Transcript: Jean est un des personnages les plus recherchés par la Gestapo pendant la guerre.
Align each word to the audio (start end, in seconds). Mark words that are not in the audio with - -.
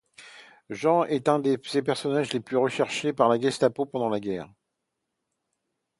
Jean 0.71 1.03
est 1.03 1.29
un 1.29 1.37
des 1.37 1.59
personnages 1.59 2.33
les 2.33 2.39
plus 2.39 2.57
recherchés 2.57 3.13
par 3.13 3.29
la 3.29 3.39
Gestapo 3.39 3.85
pendant 3.85 4.09
la 4.09 4.19
guerre. 4.19 4.51